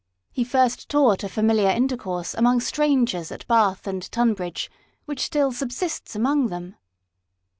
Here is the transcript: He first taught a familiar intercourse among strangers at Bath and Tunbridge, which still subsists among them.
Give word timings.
He 0.31 0.43
first 0.43 0.89
taught 0.89 1.23
a 1.23 1.29
familiar 1.29 1.69
intercourse 1.69 2.33
among 2.33 2.61
strangers 2.61 3.31
at 3.31 3.45
Bath 3.45 3.85
and 3.85 4.01
Tunbridge, 4.11 4.71
which 5.05 5.21
still 5.21 5.51
subsists 5.51 6.15
among 6.15 6.47
them. 6.47 6.73